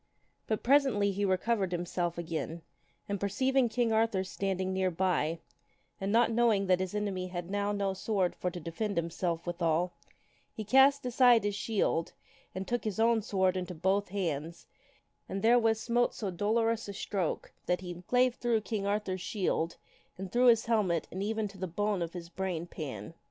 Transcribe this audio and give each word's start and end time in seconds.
But 0.47 0.63
presently 0.63 1.11
he 1.11 1.23
recovered 1.25 1.71
himself 1.71 2.17
again, 2.17 2.63
and 3.07 3.19
perceiving 3.19 3.69
King 3.69 3.93
Arthur 3.93 4.23
standing 4.23 4.73
near 4.73 4.89
by, 4.89 5.37
and 5.99 6.11
not 6.11 6.31
knowing 6.31 6.65
that 6.65 6.79
his 6.79 6.95
enemy 6.95 7.27
had 7.27 7.51
now 7.51 7.71
no 7.71 7.91
swor 7.93 8.33
for 8.33 8.49
to 8.49 8.59
defend 8.59 8.97
himself 8.97 9.45
withal, 9.45 9.93
he 10.51 10.63
cast 10.63 11.05
aside 11.05 11.43
his 11.43 11.53
shield 11.53 12.13
and 12.55 12.67
took 12.67 12.83
his 12.83 12.99
own 12.99 13.21
sword 13.21 13.55
into 13.55 13.75
both 13.75 14.09
hands, 14.09 14.65
and 15.29 15.43
therewith 15.43 15.77
smote 15.77 16.15
so 16.15 16.31
dolorous 16.31 16.89
a 16.89 16.93
stroke 16.93 17.51
that 17.67 17.81
he 17.81 17.93
58 17.93 17.93
THE 17.93 17.93
WINNING 17.93 17.99
OF 17.99 18.01
A 18.01 18.01
SWORD 18.01 18.09
clave 18.09 18.35
through 18.41 18.77
Kuig 18.79 18.85
Arthur's 18.89 19.21
shield 19.21 19.77
and 20.17 20.31
through 20.31 20.47
his 20.47 20.65
helmet 20.65 21.07
and 21.11 21.21
even 21.21 21.47
to 21.47 21.59
the 21.59 21.67
bone 21.67 22.01
of 22.01 22.13
his 22.13 22.27
brain 22.27 22.65
pan. 22.65 23.13